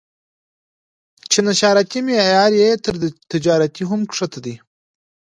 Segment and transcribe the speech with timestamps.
[1.31, 2.95] چې نشراتي معیار یې تر
[3.31, 4.55] تجارتي هم ښکته دی.